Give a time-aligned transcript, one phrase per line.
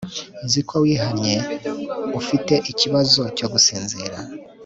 [0.45, 1.33] nzi ko wihannye,
[2.19, 4.17] ufite ikibazo cyo gusinzira